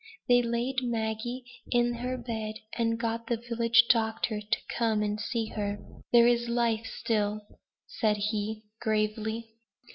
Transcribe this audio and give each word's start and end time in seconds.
They 0.27 0.41
laid 0.41 0.77
Maggie 0.81 1.43
in 1.69 1.93
her 1.93 2.17
bed, 2.17 2.55
and 2.73 2.97
got 2.99 3.27
the 3.27 3.37
village 3.37 3.83
doctor 3.87 4.41
to 4.41 4.57
come 4.67 5.03
and 5.03 5.19
see 5.19 5.45
her. 5.49 5.77
"There 6.11 6.25
is 6.25 6.49
life 6.49 6.87
still," 6.87 7.41
said 7.85 8.17
he, 8.17 8.63
gravely. 8.79 9.57